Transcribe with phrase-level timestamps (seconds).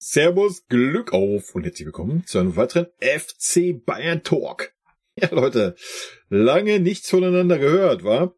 [0.00, 4.72] Servus, Glück auf und herzlich willkommen zu einem weiteren FC Bayern Talk.
[5.20, 5.74] Ja, Leute,
[6.28, 8.36] lange nichts voneinander gehört, war.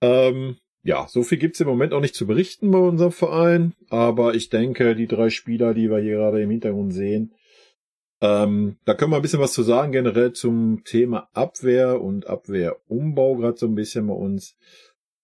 [0.00, 4.34] Ähm, ja, so viel gibt's im Moment auch nicht zu berichten bei unserem Verein, aber
[4.34, 7.34] ich denke, die drei Spieler, die wir hier gerade im Hintergrund sehen,
[8.22, 13.36] ähm, da können wir ein bisschen was zu sagen, generell zum Thema Abwehr und Abwehrumbau,
[13.36, 14.56] gerade so ein bisschen bei uns.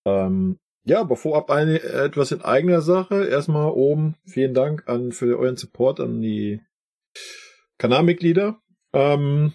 [0.05, 3.27] Ähm, ja, aber vorab eine, etwas in eigener Sache.
[3.27, 6.61] Erstmal oben vielen Dank an für euren Support an die
[7.79, 8.61] Kanalmitglieder.
[8.93, 9.53] Ähm,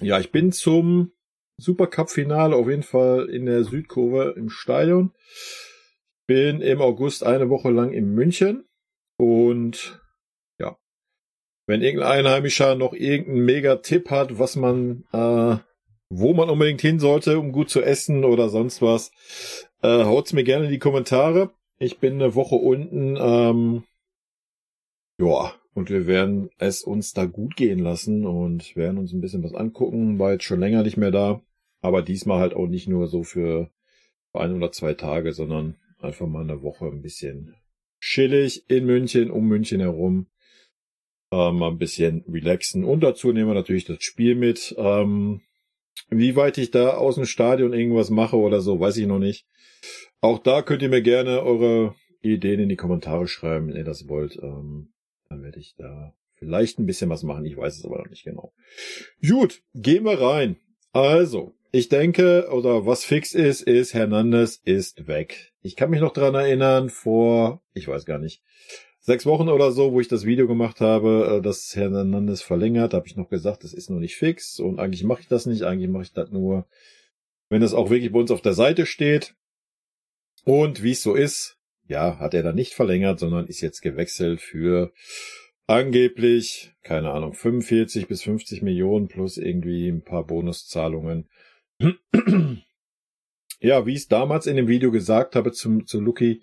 [0.00, 1.12] ja, ich bin zum
[1.58, 5.12] Supercup-Finale auf jeden Fall in der Südkurve im Stadion.
[6.26, 8.68] Bin im August eine Woche lang in München
[9.16, 10.02] und
[10.58, 10.76] ja,
[11.66, 15.56] wenn irgendein Einheimischer noch irgendeinen Mega-Tipp hat, was man, äh,
[16.08, 19.10] wo man unbedingt hin sollte, um gut zu essen oder sonst was,
[19.82, 21.50] äh, haut's mir gerne in die Kommentare.
[21.78, 23.16] Ich bin eine Woche unten.
[23.18, 23.84] Ähm,
[25.18, 29.44] ja, und wir werden es uns da gut gehen lassen und werden uns ein bisschen
[29.44, 30.18] was angucken.
[30.18, 31.42] War jetzt schon länger nicht mehr da.
[31.82, 33.70] Aber diesmal halt auch nicht nur so für
[34.32, 37.54] ein oder zwei Tage, sondern einfach mal eine Woche ein bisschen
[38.00, 40.26] chillig in München, um München herum.
[41.32, 42.84] Ähm, mal ein bisschen relaxen.
[42.84, 44.74] Und dazu nehmen wir natürlich das Spiel mit.
[44.78, 45.42] Ähm,
[46.10, 49.46] wie weit ich da aus dem Stadion irgendwas mache oder so, weiß ich noch nicht.
[50.20, 54.08] Auch da könnt ihr mir gerne eure Ideen in die Kommentare schreiben, wenn ihr das
[54.08, 54.36] wollt.
[54.42, 54.92] Ähm,
[55.28, 57.44] dann werde ich da vielleicht ein bisschen was machen.
[57.44, 58.52] Ich weiß es aber noch nicht genau.
[59.26, 60.56] Gut, gehen wir rein.
[60.92, 65.52] Also, ich denke, oder was fix ist, ist, Hernandez ist weg.
[65.60, 68.42] Ich kann mich noch dran erinnern, vor, ich weiß gar nicht,
[69.06, 73.06] sechs Wochen oder so, wo ich das Video gemacht habe, äh, dass Hernandez verlängert, habe
[73.06, 75.90] ich noch gesagt, das ist noch nicht fix und eigentlich mache ich das nicht, eigentlich
[75.90, 76.66] mache ich das nur,
[77.48, 79.34] wenn es auch wirklich bei uns auf der Seite steht.
[80.44, 84.40] Und wie es so ist, ja, hat er dann nicht verlängert, sondern ist jetzt gewechselt
[84.40, 84.92] für
[85.68, 91.28] angeblich, keine Ahnung, 45 bis 50 Millionen plus irgendwie ein paar Bonuszahlungen.
[93.60, 96.42] ja, wie ich es damals in dem Video gesagt habe zum, zu Lucky,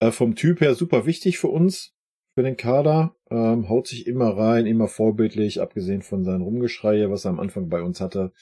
[0.00, 1.94] äh, vom Typ her super wichtig für uns,
[2.34, 7.24] für den Kader, ähm, haut sich immer rein, immer vorbildlich, abgesehen von seinen Rumgeschreie, was
[7.24, 8.32] er am Anfang bei uns hatte.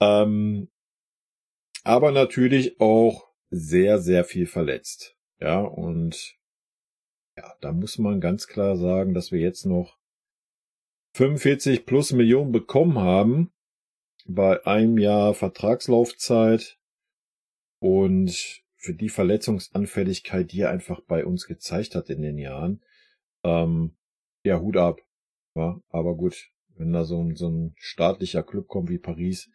[0.00, 0.68] Ähm,
[1.84, 5.16] aber natürlich auch sehr, sehr viel verletzt.
[5.40, 6.36] Ja, und
[7.36, 9.98] ja, da muss man ganz klar sagen, dass wir jetzt noch
[11.14, 13.52] 45 plus Millionen bekommen haben
[14.26, 16.78] bei einem Jahr Vertragslaufzeit
[17.80, 22.80] und für die Verletzungsanfälligkeit, die er einfach bei uns gezeigt hat in den Jahren,
[23.44, 23.92] ähm,
[24.42, 25.00] ja, Hut ab.
[25.54, 29.50] Ja, aber gut, wenn da so ein, so ein staatlicher Club kommt wie Paris,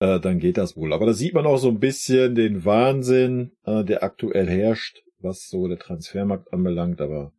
[0.00, 0.92] äh, dann geht das wohl.
[0.92, 5.48] Aber da sieht man auch so ein bisschen den Wahnsinn, äh, der aktuell herrscht, was
[5.48, 7.00] so der Transfermarkt anbelangt.
[7.00, 7.32] Aber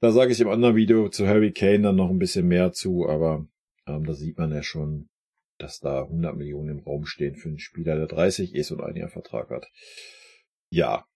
[0.00, 3.06] da sage ich im anderen Video zu Harry Kane dann noch ein bisschen mehr zu.
[3.06, 3.46] Aber
[3.86, 5.10] ähm, da sieht man ja schon,
[5.58, 8.96] dass da 100 Millionen im Raum stehen für einen Spieler, der 30 ist und ein
[8.96, 9.68] Jahr Vertrag hat.
[10.70, 11.06] Ja.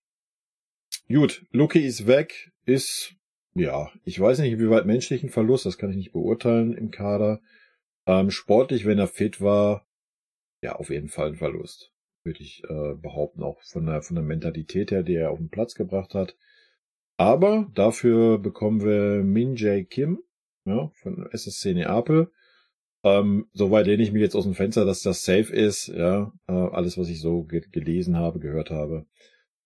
[1.08, 3.14] Gut, Lucky ist weg, ist,
[3.54, 7.40] ja, ich weiß nicht, wie weit menschlichen Verlust, das kann ich nicht beurteilen im Kader.
[8.06, 9.86] Ähm, sportlich, wenn er fit war,
[10.62, 11.92] ja, auf jeden Fall ein Verlust.
[12.24, 15.50] Würde ich äh, behaupten, auch von der, von der Mentalität her, die er auf den
[15.50, 16.36] Platz gebracht hat.
[17.16, 20.22] Aber dafür bekommen wir Min Jae Kim,
[20.64, 22.30] ja, von SSC Neapel.
[23.04, 26.32] Ähm, soweit lehne ich mich jetzt aus dem Fenster, dass das safe ist, ja.
[26.46, 29.06] Äh, alles, was ich so ge gelesen habe, gehört habe.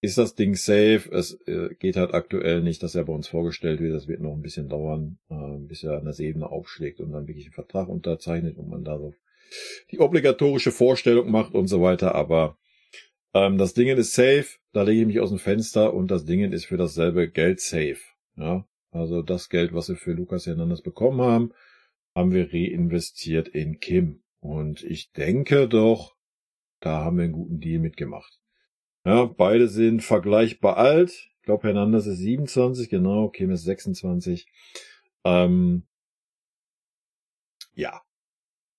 [0.07, 1.11] Ist das Ding safe?
[1.11, 3.93] Es äh, geht halt aktuell nicht, dass er bei uns vorgestellt wird.
[3.93, 7.27] Das wird noch ein bisschen dauern, äh, bis er an das Ebene aufschlägt und dann
[7.27, 9.15] wirklich einen Vertrag unterzeichnet und man da so
[9.91, 12.15] die obligatorische Vorstellung macht und so weiter.
[12.15, 12.57] Aber
[13.35, 16.53] ähm, das Ding ist safe, da lege ich mich aus dem Fenster und das Ding
[16.53, 17.99] ist für dasselbe Geld safe.
[18.37, 21.53] Ja, also das Geld, was wir für Lukas Hernandez bekommen haben,
[22.15, 24.23] haben wir reinvestiert in Kim.
[24.39, 26.15] Und ich denke doch,
[26.79, 28.39] da haben wir einen guten Deal mitgemacht.
[29.07, 31.13] Ja, beide sind vergleichbar alt.
[31.13, 34.49] Ich glaube, Hernandez ist 27, genau, Kim ist 26.
[35.25, 35.87] Ähm,
[37.75, 38.03] ja,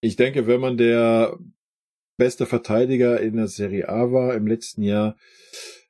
[0.02, 1.40] ich denke, wenn man der
[2.18, 5.16] beste Verteidiger in der Serie A war im letzten Jahr,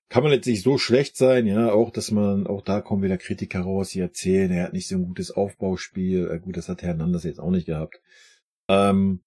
[0.07, 3.17] kann man jetzt nicht so schlecht sein, ja, auch, dass man, auch da kommen wieder
[3.17, 6.83] Kritiker raus, die erzählen, er hat nicht so ein gutes Aufbauspiel, äh, gut, das hat
[6.83, 7.99] Hernandez jetzt auch nicht gehabt.
[8.69, 9.23] Ähm,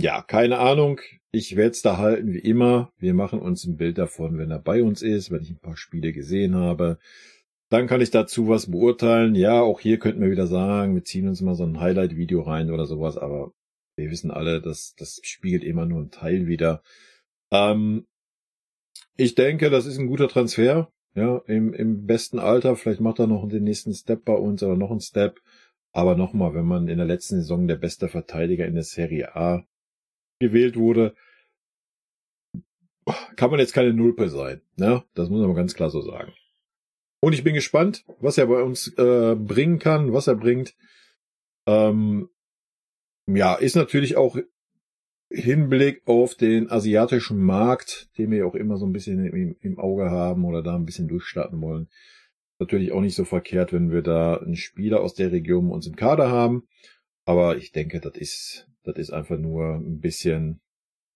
[0.00, 1.00] ja, keine Ahnung,
[1.32, 4.58] ich werde es da halten wie immer, wir machen uns ein Bild davon, wenn er
[4.58, 6.98] bei uns ist, wenn ich ein paar Spiele gesehen habe,
[7.70, 11.28] dann kann ich dazu was beurteilen, ja, auch hier könnten wir wieder sagen, wir ziehen
[11.28, 13.52] uns mal so ein Highlight-Video rein oder sowas, aber
[13.96, 16.82] wir wissen alle, dass das spiegelt immer nur ein Teil wieder.
[17.52, 18.06] Ähm,
[19.16, 20.90] ich denke, das ist ein guter Transfer.
[21.14, 22.76] ja, im, im besten Alter.
[22.76, 25.40] Vielleicht macht er noch den nächsten Step bei uns oder noch einen Step.
[25.92, 29.64] Aber nochmal, wenn man in der letzten Saison der beste Verteidiger in der Serie A
[30.40, 31.14] gewählt wurde,
[33.36, 34.62] kann man jetzt keine Nulpe sein.
[34.76, 35.04] Ne?
[35.14, 36.32] Das muss man ganz klar so sagen.
[37.22, 40.74] Und ich bin gespannt, was er bei uns äh, bringen kann, was er bringt.
[41.66, 42.30] Ähm,
[43.26, 44.38] ja, ist natürlich auch
[45.30, 50.10] Hinblick auf den asiatischen Markt, den wir auch immer so ein bisschen im, im Auge
[50.10, 51.88] haben oder da ein bisschen durchstarten wollen.
[52.58, 55.96] Natürlich auch nicht so verkehrt, wenn wir da einen Spieler aus der Region uns im
[55.96, 56.66] Kader haben.
[57.26, 60.60] Aber ich denke, das ist, das ist einfach nur ein bisschen,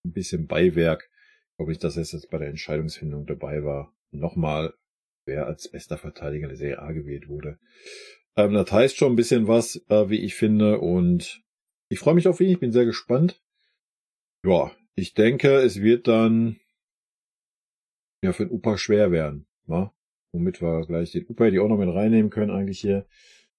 [0.05, 1.11] ein bisschen Beiwerk.
[1.57, 3.95] Ob ich das jetzt bei der Entscheidungsfindung dabei war.
[4.11, 4.75] Nochmal,
[5.25, 7.59] wer als bester Verteidiger der Serie A gewählt wurde.
[8.37, 10.81] Ähm, das heißt schon ein bisschen was, äh, wie ich finde.
[10.81, 11.43] Und
[11.89, 12.51] ich freue mich auf ihn.
[12.51, 13.41] Ich bin sehr gespannt.
[14.45, 16.57] Ja, ich denke, es wird dann
[18.23, 19.47] ja für den Upa schwer werden.
[19.67, 19.95] wa?
[20.33, 23.07] Womit wir gleich den Upa die auch noch mit reinnehmen können eigentlich hier.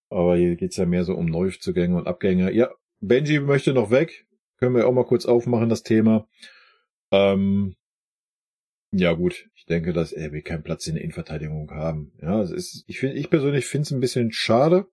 [0.09, 2.51] Aber hier geht's ja mehr so um Neuzugänge und Abgänge.
[2.51, 2.69] Ja,
[2.99, 4.25] Benji möchte noch weg.
[4.57, 6.27] Können wir auch mal kurz aufmachen, das Thema.
[7.11, 7.75] Ähm,
[8.91, 12.13] ja gut, ich denke, dass er will keinen Platz in der Innenverteidigung haben.
[12.21, 14.87] Ja, es ist, ich finde, ich persönlich finde es ein bisschen schade,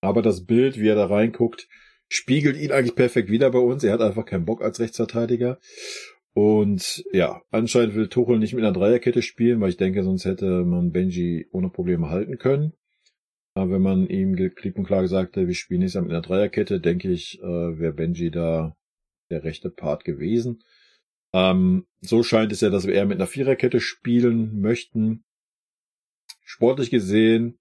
[0.00, 1.68] aber das Bild, wie er da reinguckt,
[2.08, 3.84] spiegelt ihn eigentlich perfekt wieder bei uns.
[3.84, 5.58] Er hat einfach keinen Bock als Rechtsverteidiger.
[6.32, 10.64] Und ja, anscheinend will Tuchel nicht mit einer Dreierkette spielen, weil ich denke, sonst hätte
[10.64, 12.72] man Benji ohne Probleme halten können.
[13.56, 17.10] Wenn man ihm klipp und klar gesagt hätte, wir spielen nicht mit einer Dreierkette, denke
[17.10, 18.76] ich, äh, wäre Benji da
[19.30, 20.64] der rechte Part gewesen.
[21.32, 25.24] Ähm, so scheint es ja, dass wir eher mit einer Viererkette spielen möchten.
[26.42, 27.58] Sportlich gesehen,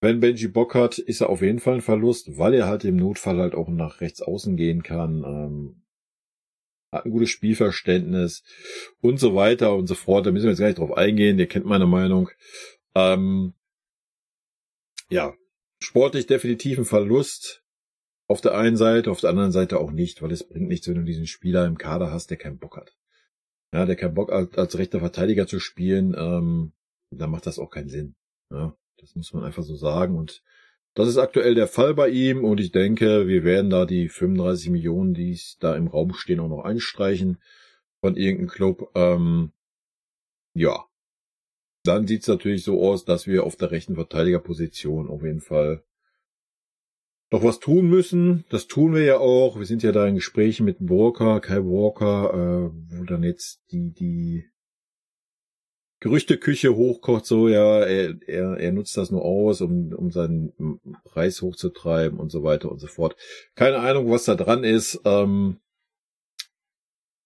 [0.00, 2.96] wenn Benji Bock hat, ist er auf jeden Fall ein Verlust, weil er halt im
[2.96, 5.24] Notfall halt auch nach rechts außen gehen kann.
[5.24, 5.82] Ähm,
[6.92, 8.42] hat ein gutes Spielverständnis
[9.00, 10.26] und so weiter und so fort.
[10.26, 11.38] Da müssen wir jetzt gar nicht drauf eingehen.
[11.38, 12.30] Ihr kennt meine Meinung.
[12.94, 13.54] Ähm,
[15.10, 15.34] ja,
[15.82, 17.62] sportlich definitiv ein Verlust.
[18.28, 20.94] Auf der einen Seite, auf der anderen Seite auch nicht, weil es bringt nichts, wenn
[20.94, 22.96] du diesen Spieler im Kader hast, der keinen Bock hat.
[23.72, 26.72] Ja, der keinen Bock hat, als rechter Verteidiger zu spielen, ähm,
[27.10, 28.14] dann macht das auch keinen Sinn.
[28.52, 30.16] Ja, das muss man einfach so sagen.
[30.16, 30.44] Und
[30.94, 34.70] das ist aktuell der Fall bei ihm und ich denke, wir werden da die 35
[34.70, 37.40] Millionen, die da im Raum stehen, auch noch einstreichen
[38.00, 38.90] von irgendeinem Club.
[38.94, 39.52] Ähm,
[40.54, 40.84] ja.
[41.84, 45.82] Dann sieht's natürlich so aus, dass wir auf der rechten Verteidigerposition auf jeden Fall
[47.32, 48.44] noch was tun müssen.
[48.50, 49.58] Das tun wir ja auch.
[49.58, 53.92] Wir sind ja da in Gesprächen mit Walker, Kai Walker, äh, wo dann jetzt die,
[53.92, 54.44] die
[56.00, 61.42] Gerüchteküche hochkocht, so, ja, er, er, er nutzt das nur aus, um, um seinen Preis
[61.42, 63.16] hochzutreiben und so weiter und so fort.
[63.54, 65.00] Keine Ahnung, was da dran ist.
[65.04, 65.60] Ähm,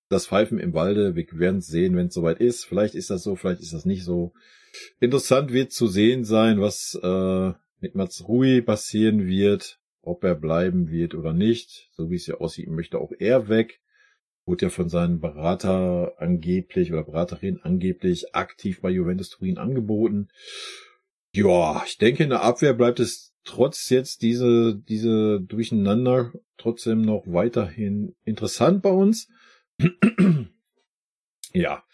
[0.08, 2.64] das Pfeifen im Walde, wir werden sehen, wenn es soweit ist.
[2.64, 4.32] Vielleicht ist das so, vielleicht ist das nicht so.
[5.00, 10.90] Interessant wird zu sehen sein, was äh, mit Mats Rui passieren wird ob er bleiben
[10.90, 11.88] wird oder nicht.
[11.92, 13.80] So wie es ja aussieht, möchte auch er weg.
[14.46, 20.28] Wurde ja von seinem Berater angeblich oder Beraterin angeblich aktiv bei Juventus Turin angeboten.
[21.32, 27.24] Ja, ich denke, in der Abwehr bleibt es trotz jetzt diese, diese Durcheinander trotzdem noch
[27.26, 29.28] weiterhin interessant bei uns.
[31.56, 31.85] Ja,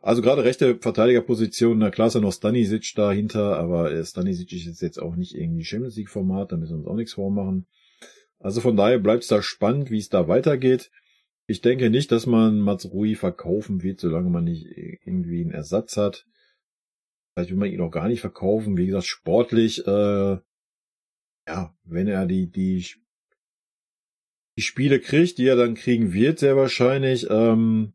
[0.00, 4.82] also gerade rechte Verteidigerposition, na klar ist ja noch Stanisic dahinter, aber äh, Stanisic ist
[4.82, 7.68] jetzt auch nicht irgendwie Champions League Format, da müssen wir uns auch nichts vormachen.
[8.40, 10.90] Also von daher bleibt es da spannend, wie es da weitergeht.
[11.46, 15.96] Ich denke nicht, dass man Mats Rui verkaufen wird, solange man nicht irgendwie einen Ersatz
[15.96, 16.26] hat.
[17.34, 18.76] Vielleicht will man ihn auch gar nicht verkaufen.
[18.76, 20.38] Wie gesagt, sportlich, äh,
[21.46, 22.84] ja, wenn er die, die,
[24.56, 27.94] die Spiele kriegt, die er dann kriegen wird, sehr wahrscheinlich, ähm,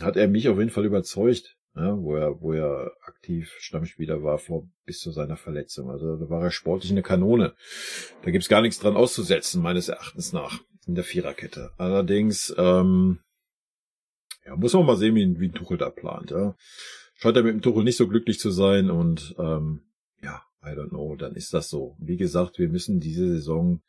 [0.00, 4.38] hat er mich auf jeden Fall überzeugt, ja, wo er, wo er aktiv Stammspieler war
[4.38, 5.90] vor bis zu seiner Verletzung.
[5.90, 7.54] Also da war er sportlich eine Kanone.
[8.22, 11.72] Da gibt's gar nichts dran auszusetzen, meines Erachtens nach, in der Viererkette.
[11.78, 13.20] Allerdings, ähm,
[14.44, 16.30] ja, muss man mal sehen, wie, wie ein Tuchel da plant.
[16.30, 16.56] Ja.
[17.14, 19.82] Scheint er mit dem Tuchel nicht so glücklich zu sein und ähm,
[20.22, 21.96] ja, I don't know, dann ist das so.
[21.98, 23.82] Wie gesagt, wir müssen diese Saison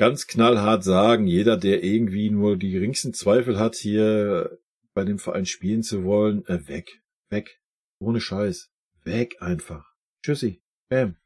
[0.00, 4.58] ganz knallhart sagen, jeder, der irgendwie nur die geringsten Zweifel hat, hier
[4.94, 7.60] bei dem Verein spielen zu wollen, äh, weg, weg,
[7.98, 8.70] ohne Scheiß,
[9.04, 9.92] weg einfach.
[10.22, 11.16] Tschüssi, bam,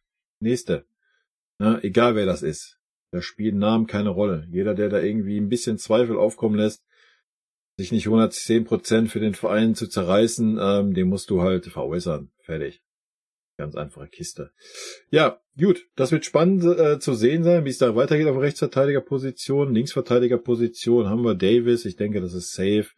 [0.40, 0.86] nächste.
[1.60, 2.80] Na, egal wer das ist.
[3.12, 4.48] Da spielen Namen keine Rolle.
[4.50, 6.84] Jeder, der da irgendwie ein bisschen Zweifel aufkommen lässt,
[7.76, 12.32] sich nicht 110 Prozent für den Verein zu zerreißen, ähm, den musst du halt veräußern.
[12.40, 12.82] Fertig.
[13.56, 14.50] Ganz einfache Kiste.
[15.11, 15.87] Ja, gut.
[15.94, 19.73] Das wird spannend äh, zu sehen sein, wie es da weitergeht auf Rechtsverteidigerposition.
[19.73, 21.84] Linksverteidigerposition haben wir Davis.
[21.84, 22.88] Ich denke, das ist safe.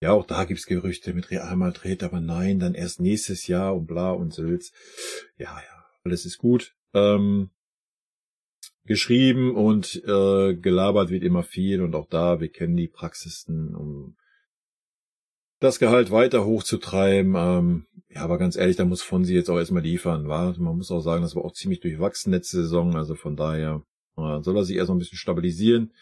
[0.00, 3.86] Ja, auch da gibt's Gerüchte mit Real Madrid, aber nein, dann erst nächstes Jahr und
[3.86, 4.72] bla und Sülz.
[5.36, 6.74] Ja, ja, alles ist gut.
[6.94, 7.50] Ähm,
[8.86, 14.16] geschrieben und äh, gelabert wird immer viel und auch da, wir kennen die Praxisten, um
[15.60, 17.34] das Gehalt weiter hochzutreiben.
[17.36, 20.58] Ähm, ja, aber ganz ehrlich, da muss Fonsi jetzt auch erstmal liefern, war.
[20.58, 23.82] Man muss auch sagen, das war auch ziemlich durchwachsen letzte Saison, also von daher
[24.16, 25.92] äh, soll er sich erstmal ein bisschen stabilisieren.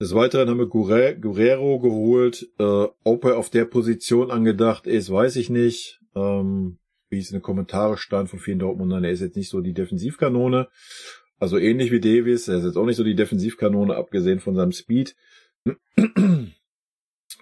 [0.00, 2.48] Des Weiteren haben wir Guerrero geholt.
[2.58, 6.00] Äh, ob er auf der Position angedacht ist, weiß ich nicht.
[6.14, 6.78] Ähm,
[7.10, 9.72] wie es in den Kommentaren stand von vielen Dortmundern, er ist jetzt nicht so die
[9.72, 10.68] Defensivkanone.
[11.38, 14.72] Also ähnlich wie Davis, er ist jetzt auch nicht so die Defensivkanone, abgesehen von seinem
[14.72, 15.16] Speed.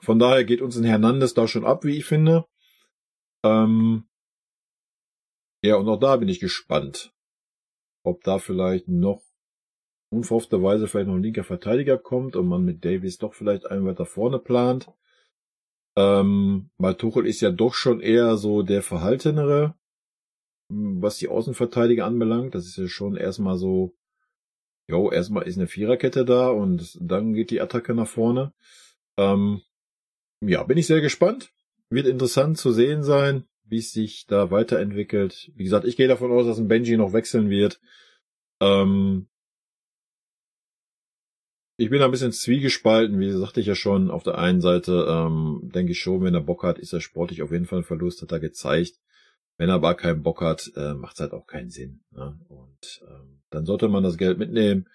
[0.02, 2.46] Von daher geht uns ein Hernandez da schon ab, wie ich finde.
[3.44, 4.04] Ähm
[5.62, 7.12] ja, und auch da bin ich gespannt,
[8.04, 9.22] ob da vielleicht noch
[10.10, 14.06] unverhoffterweise vielleicht noch ein linker Verteidiger kommt und man mit Davis doch vielleicht einen weiter
[14.06, 14.88] vorne plant.
[15.96, 19.74] Ähm, weil Tuchel ist ja doch schon eher so der Verhaltenere,
[20.68, 22.54] was die Außenverteidiger anbelangt.
[22.54, 23.94] Das ist ja schon erstmal so,
[24.88, 28.52] jo, erstmal ist eine Viererkette da und dann geht die Attacke nach vorne.
[29.16, 29.62] Ähm,
[30.40, 31.52] ja, bin ich sehr gespannt.
[31.88, 35.52] Wird interessant zu sehen sein, wie es sich da weiterentwickelt.
[35.54, 37.80] Wie gesagt, ich gehe davon aus, dass ein Benji noch wechseln wird.
[38.60, 39.28] Ähm,
[41.78, 44.10] ich bin ein bisschen zwiegespalten, wie sagte ich ja schon.
[44.10, 47.42] Auf der einen Seite ähm, denke ich schon, wenn er Bock hat, ist er sportlich
[47.42, 48.98] auf jeden Fall ein Verlust, hat er gezeigt.
[49.58, 52.00] Wenn er aber keinen Bock hat, äh, macht es halt auch keinen Sinn.
[52.10, 52.38] Ne?
[52.48, 54.88] Und ähm, dann sollte man das Geld mitnehmen.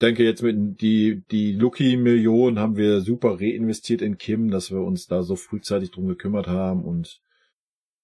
[0.00, 4.80] Denke jetzt mit die die Lucky Million haben wir super reinvestiert in Kim, dass wir
[4.80, 7.20] uns da so frühzeitig drum gekümmert haben und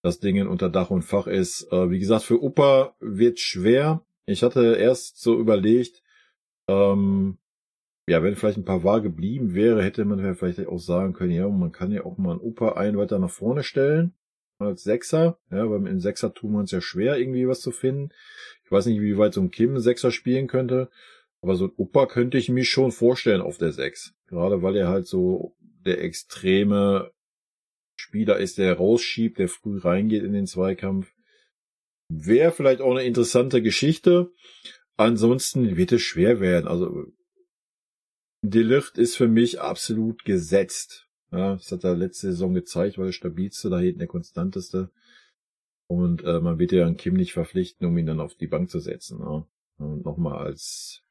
[0.03, 1.71] das Ding unter Dach und Fach ist.
[1.73, 4.05] Äh, wie gesagt, für Upa wird schwer.
[4.27, 6.03] Ich hatte erst so überlegt,
[6.69, 7.39] ähm,
[8.07, 11.49] ja, wenn vielleicht ein paar wahr geblieben wäre, hätte man vielleicht auch sagen können, ja,
[11.49, 14.15] man kann ja auch mal einen Opa einen weiter nach vorne stellen
[14.59, 18.11] als Sechser, ja, weil im Sechser tun wir uns ja schwer, irgendwie was zu finden.
[18.65, 20.91] Ich weiß nicht, wie weit so ein Kim Sechser spielen könnte,
[21.45, 24.15] aber so ein Opa könnte ich mir schon vorstellen auf der Sechs.
[24.29, 27.13] Gerade weil er halt so der extreme
[27.97, 31.13] Spieler ist, der rausschiebt, der früh reingeht in den Zweikampf.
[32.09, 34.31] Wäre vielleicht auch eine interessante Geschichte.
[34.97, 36.67] Ansonsten wird es schwer werden.
[36.67, 37.13] Also
[38.41, 41.09] Delicht ist für mich absolut gesetzt.
[41.31, 44.91] Ja, das hat er letzte Saison gezeigt, war der stabilste, da hinten der konstanteste.
[45.89, 48.71] Und äh, man wird ja an Kim nicht verpflichten, um ihn dann auf die Bank
[48.71, 49.19] zu setzen.
[49.21, 49.47] Ja.
[49.77, 51.04] Und nochmal als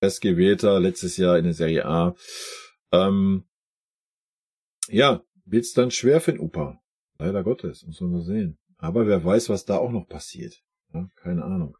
[0.00, 2.14] festgewählter letztes Jahr in der Serie A.
[2.92, 3.44] Ähm,
[4.88, 6.80] ja, wird's dann schwer für den Upa.
[7.18, 8.58] Leider Gottes, muss man so sehen.
[8.78, 10.62] Aber wer weiß, was da auch noch passiert.
[10.92, 11.76] Ja, keine Ahnung.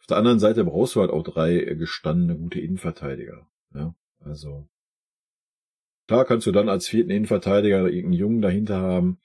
[0.00, 3.48] Auf der anderen Seite brauchst du halt auch drei gestandene gute Innenverteidiger.
[3.74, 3.94] Ja.
[4.20, 4.68] Also
[6.06, 9.18] klar kannst du dann als vierten Innenverteidiger irgendeinen Jungen dahinter haben.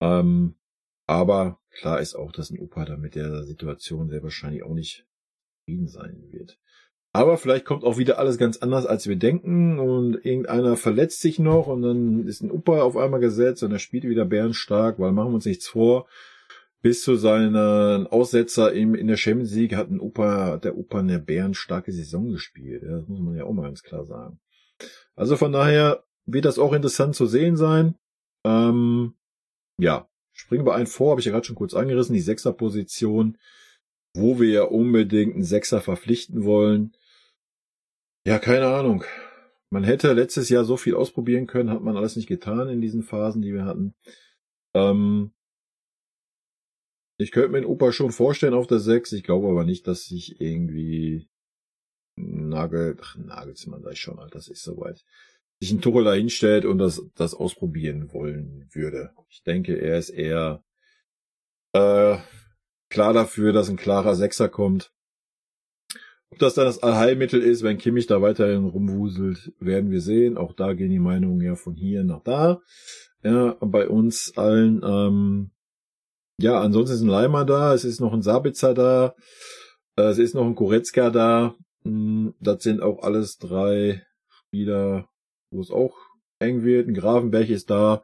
[0.00, 0.56] Ähm,
[1.06, 5.06] aber klar ist auch, dass ein Opa da mit der Situation sehr wahrscheinlich auch nicht
[5.60, 6.58] zufrieden sein wird.
[7.12, 11.38] Aber vielleicht kommt auch wieder alles ganz anders, als wir denken und irgendeiner verletzt sich
[11.38, 15.12] noch und dann ist ein Opa auf einmal gesetzt und er spielt wieder bärenstark, weil
[15.12, 16.06] machen wir uns nichts vor.
[16.80, 21.90] Bis zu seinen Aussetzer in der Champions League hat ein Opa, der Opa eine bärenstarke
[21.90, 22.84] Saison gespielt.
[22.84, 24.38] Das muss man ja auch mal ganz klar sagen.
[25.16, 27.96] Also von daher wird das auch interessant zu sehen sein.
[28.44, 29.14] Ähm,
[29.78, 33.38] ja, springen wir ein vor, habe ich ja gerade schon kurz angerissen, die Sechserposition,
[34.18, 36.92] wo wir ja unbedingt einen Sechser verpflichten wollen.
[38.26, 39.04] Ja, keine Ahnung.
[39.70, 43.02] Man hätte letztes Jahr so viel ausprobieren können, hat man alles nicht getan in diesen
[43.02, 43.94] Phasen, die wir hatten.
[44.74, 45.32] Ähm,
[47.18, 49.12] ich könnte mir den Opa schon vorstellen auf der 6.
[49.12, 51.28] Ich glaube aber nicht, dass sich irgendwie
[52.16, 55.04] Nagel, ach, Nagelsmann ich schon, Alter, das ist soweit,
[55.60, 59.12] sich ein Tuchel da hinstellt und das, das ausprobieren wollen würde.
[59.28, 60.62] Ich denke, er ist eher
[61.72, 62.18] äh,
[62.90, 64.92] klar dafür, dass ein klarer Sechser kommt.
[66.30, 70.36] Ob das dann das Allheilmittel ist, wenn Kimmich da weiterhin rumwuselt, werden wir sehen.
[70.36, 72.60] Auch da gehen die Meinungen ja von hier nach da.
[73.22, 75.50] Ja, bei uns allen ähm,
[76.40, 79.16] ja, ansonsten ist ein Leimer da, es ist noch ein Sabitzer da,
[79.96, 81.56] äh, es ist noch ein Koretzka da.
[81.82, 85.08] Hm, das sind auch alles drei Spieler,
[85.50, 85.96] wo es auch
[86.40, 86.88] eng wird.
[86.88, 88.02] Ein Gravenberg ist da,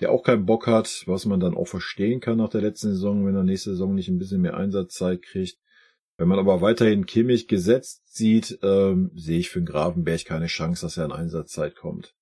[0.00, 3.26] der auch keinen Bock hat, was man dann auch verstehen kann nach der letzten Saison,
[3.26, 5.58] wenn er nächste Saison nicht ein bisschen mehr Einsatzzeit kriegt.
[6.16, 10.84] Wenn man aber weiterhin Kimmich gesetzt sieht, ähm, sehe ich für den Gravenberg keine Chance,
[10.84, 12.16] dass er an Einsatzzeit kommt.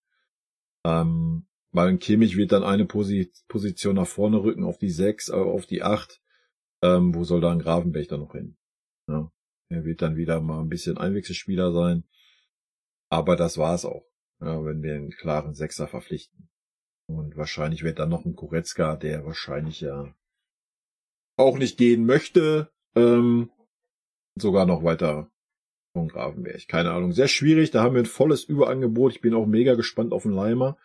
[0.84, 5.30] Ähm, weil ein Kimmich wird dann eine Posi Position nach vorne rücken auf die 6,
[5.30, 6.20] äh, auf die 8.
[6.82, 8.56] Ähm, wo soll da ein Gravenberg dann noch hin?
[9.08, 9.32] Ja.
[9.68, 12.04] Er wird dann wieder mal ein bisschen Einwechselspieler sein.
[13.08, 14.04] Aber das war's auch,
[14.38, 16.48] wenn wir einen klaren Sechser verpflichten.
[17.08, 20.12] Und wahrscheinlich wird dann noch ein Koretzka, der wahrscheinlich ja
[21.36, 23.50] auch nicht gehen möchte, ähm,
[24.36, 25.30] sogar noch weiter
[25.92, 26.68] von Gravenberg.
[26.68, 27.12] Keine Ahnung.
[27.12, 27.70] Sehr schwierig.
[27.70, 29.12] Da haben wir ein volles Überangebot.
[29.12, 30.76] Ich bin auch mega gespannt auf den Leimer.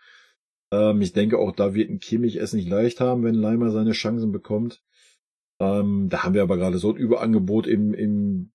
[0.72, 3.91] Ähm, ich denke auch, da wird ein Kimmich es nicht leicht haben, wenn Leimer seine
[3.91, 4.84] Chancen bekommt.
[5.60, 8.51] Ähm, da haben wir aber gerade so ein Überangebot im, im,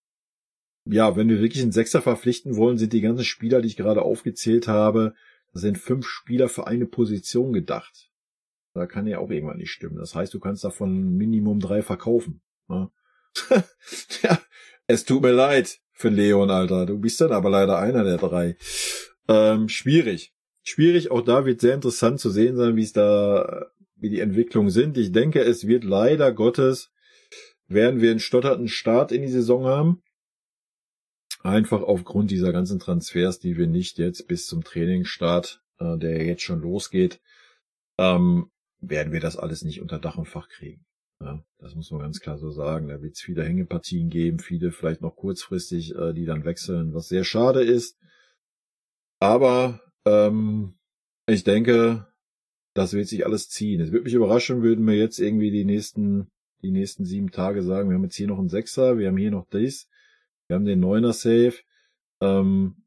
[0.87, 4.03] ja, wenn wir wirklich einen Sechser verpflichten wollen, sind die ganzen Spieler, die ich gerade
[4.03, 5.15] aufgezählt habe,
[5.53, 8.11] sind fünf Spieler für eine Position gedacht.
[8.75, 9.97] Da kann ja auch irgendwann nicht stimmen.
[9.97, 12.43] Das heißt, du kannst davon Minimum drei verkaufen.
[12.69, 12.91] Ne?
[14.23, 14.39] ja,
[14.87, 16.87] es tut mir leid für Leon, Alter.
[16.87, 18.57] Du bist dann aber leider einer der drei.
[19.29, 20.35] Ähm, schwierig.
[20.63, 21.11] Schwierig.
[21.11, 23.67] Auch da wird sehr interessant zu sehen sein, wie es da,
[23.97, 24.99] wie die Entwicklungen sind.
[24.99, 26.93] Ich denke, es wird leider Gottes,
[27.67, 30.03] werden wir einen stotterten Start in die Saison haben.
[31.47, 36.43] Einfach aufgrund dieser ganzen Transfers, die wir nicht jetzt bis zum Trainingsstart, äh, der jetzt
[36.43, 37.21] schon losgeht,
[37.99, 38.51] ähm,
[38.81, 40.85] werden wir das alles nicht unter Dach und Fach kriegen.
[41.21, 42.89] Ja, das muss man ganz klar so sagen.
[42.89, 47.07] Da wird es viele Hängepartien geben, viele vielleicht noch kurzfristig, äh, die dann wechseln, was
[47.07, 47.97] sehr schade ist.
[49.21, 50.75] Aber ähm,
[51.29, 52.09] ich denke,
[52.75, 53.81] das wird sich alles ziehen.
[53.81, 56.27] Es würde mich überraschen, würden wir jetzt irgendwie die nächsten,
[56.63, 59.31] die nächsten sieben Tage sagen, wir haben jetzt hier noch einen Sechser, wir haben hier
[59.31, 59.89] noch dies,
[60.49, 61.55] wir haben den Neuner Safe.
[62.21, 62.85] Ähm,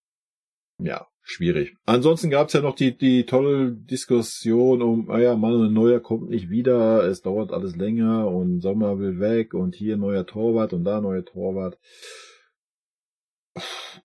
[0.79, 1.75] ja, schwierig.
[1.85, 6.29] Ansonsten gab es ja noch die, die tolle Diskussion um, ah ja, Manuel Neuer kommt
[6.29, 10.85] nicht wieder, es dauert alles länger und Sommer will weg und hier neuer Torwart und
[10.85, 11.77] da neuer Torwart.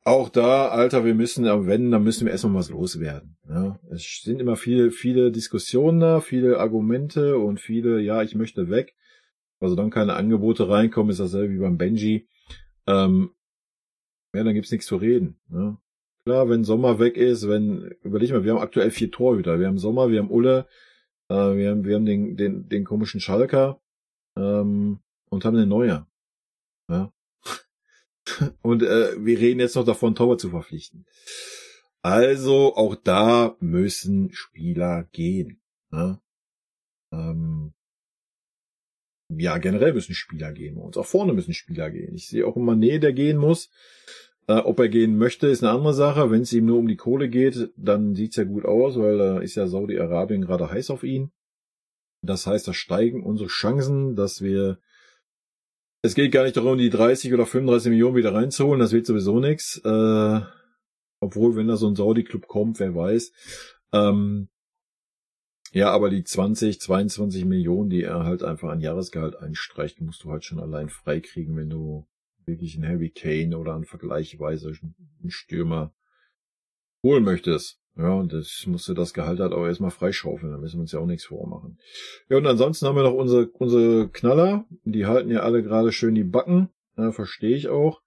[0.02, 3.36] Auch da, Alter, wir müssen, wenn, dann müssen wir erstmal was loswerden.
[3.48, 8.68] Ja, es sind immer viele, viele Diskussionen da, viele Argumente und viele, ja, ich möchte
[8.68, 8.94] weg.
[9.60, 12.28] Also dann keine Angebote reinkommen, ist dasselbe wie beim Benji.
[12.86, 13.30] Ähm,
[14.34, 15.36] ja, dann gibt's nichts zu reden.
[15.50, 15.80] Ja.
[16.26, 19.60] Klar, wenn Sommer weg ist, wenn, überleg mal, wir haben aktuell vier Torhüter.
[19.60, 20.66] Wir haben Sommer, wir haben Ulle,
[21.28, 23.80] äh, wir haben, wir haben den, den, den komischen Schalker,
[24.36, 25.00] ähm,
[25.30, 26.08] und haben den Neuer.
[26.88, 27.12] Ja.
[28.62, 31.06] und äh, wir reden jetzt noch davon, Torwart zu verpflichten.
[32.02, 35.60] Also auch da müssen Spieler gehen.
[35.90, 36.20] Ja,
[37.12, 37.72] ähm,
[39.30, 40.76] ja generell müssen Spieler gehen.
[40.76, 42.14] Und auch vorne müssen Spieler gehen.
[42.14, 43.70] Ich sehe auch immer Nähe, der gehen muss.
[44.46, 46.30] Äh, ob er gehen möchte, ist eine andere Sache.
[46.30, 49.38] Wenn es ihm nur um die Kohle geht, dann sieht's ja gut aus, weil da
[49.38, 51.30] ist ja Saudi-Arabien gerade heiß auf ihn.
[52.22, 54.78] Das heißt, da steigen unsere Chancen, dass wir
[56.04, 59.40] es geht gar nicht darum, die 30 oder 35 Millionen wieder reinzuholen, das wird sowieso
[59.40, 59.80] nichts.
[59.86, 60.40] Äh,
[61.18, 63.32] obwohl, wenn da so ein Saudi-Club kommt, wer weiß.
[63.92, 64.50] Ähm,
[65.72, 70.30] ja, aber die 20, 22 Millionen, die er halt einfach an Jahresgehalt einstreicht, musst du
[70.30, 72.06] halt schon allein freikriegen, wenn du
[72.46, 75.94] wirklich einen Harry Kane oder einen vergleichsweise einen Stürmer
[77.02, 77.80] holen möchtest.
[77.96, 80.98] Ja, und das musste das Gehalt halt auch erstmal freischaufeln, da müssen wir uns ja
[80.98, 81.78] auch nichts vormachen.
[82.28, 86.16] Ja, und ansonsten haben wir noch unsere, unsere Knaller, die halten ja alle gerade schön
[86.16, 88.02] die Backen, ja, verstehe ich auch.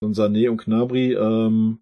[0.00, 1.78] Und Sané und Knabri, ähm,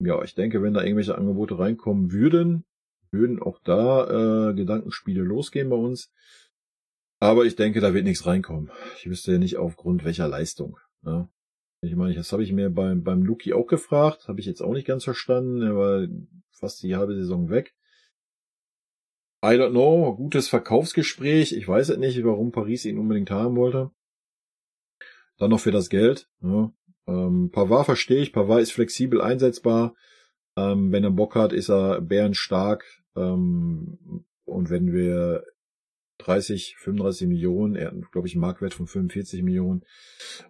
[0.00, 2.64] ja, ich denke, wenn da irgendwelche Angebote reinkommen würden,
[3.10, 6.12] würden auch da äh, Gedankenspiele losgehen bei uns.
[7.20, 8.70] Aber ich denke, da wird nichts reinkommen.
[8.98, 10.78] Ich wüsste ja nicht aufgrund welcher Leistung.
[11.04, 11.28] Ja.
[11.80, 14.72] Ich meine, das habe ich mir beim, beim Luki auch gefragt, habe ich jetzt auch
[14.72, 15.60] nicht ganz verstanden.
[15.60, 16.06] Er war
[16.50, 17.74] fast die halbe Saison weg.
[19.44, 21.52] I don't know, gutes Verkaufsgespräch.
[21.52, 23.90] Ich weiß es nicht, warum Paris ihn unbedingt haben wollte.
[25.36, 26.30] Dann noch für das Geld.
[26.40, 26.72] Ja.
[27.06, 29.94] Ähm, Pavard verstehe ich, Pavard ist flexibel einsetzbar.
[30.56, 32.86] Ähm, wenn er Bock hat, ist er bärenstark.
[33.16, 35.44] Ähm, und wenn wir
[36.26, 39.84] 30, 35 Millionen, er hat, glaube ich, einen Marktwert von 45 Millionen.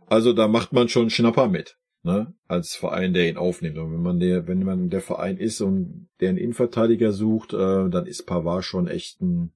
[0.06, 2.34] Also da macht man schon Schnapper mit, ne?
[2.46, 3.78] Als Verein, der ihn aufnimmt.
[3.78, 7.88] Und wenn man der, wenn man der Verein ist und der einen Innenverteidiger sucht, äh,
[7.88, 9.52] dann ist Pavard schon echt ein,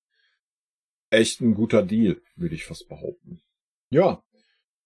[1.11, 3.41] echt ein guter Deal, würde ich fast behaupten.
[3.91, 4.23] Ja,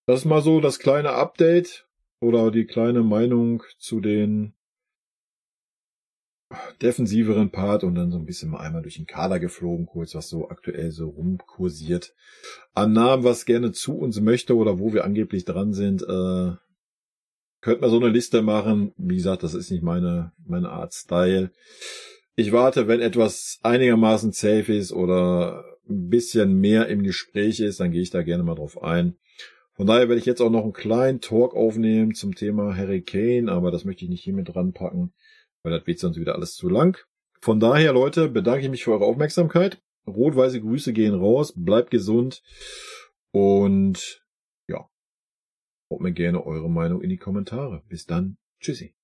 [0.07, 1.88] das ist mal so das kleine Update
[2.21, 4.55] oder die kleine Meinung zu den
[6.80, 10.28] defensiveren Part und dann so ein bisschen mal einmal durch den Kader geflogen, kurz was
[10.28, 12.14] so aktuell so rumkursiert.
[12.74, 16.52] An Namen, was gerne zu uns möchte oder wo wir angeblich dran sind, äh,
[17.60, 18.92] könnte man so eine Liste machen.
[18.96, 21.52] Wie gesagt, das ist nicht meine, meine Art Style.
[22.34, 27.92] Ich warte, wenn etwas einigermaßen safe ist oder ein bisschen mehr im Gespräch ist, dann
[27.92, 29.16] gehe ich da gerne mal drauf ein.
[29.74, 33.50] Von daher werde ich jetzt auch noch einen kleinen Talk aufnehmen zum Thema Harry Kane,
[33.50, 35.12] aber das möchte ich nicht hier mit dran packen
[35.62, 36.98] weil das wird sonst wieder alles zu lang.
[37.40, 39.83] Von daher, Leute, bedanke ich mich für eure Aufmerksamkeit.
[40.07, 42.42] Rot-weiße Grüße gehen raus, bleibt gesund
[43.31, 44.25] und
[44.68, 44.88] ja,
[45.90, 47.83] haut mir gerne eure Meinung in die Kommentare.
[47.88, 48.94] Bis dann, tschüssi.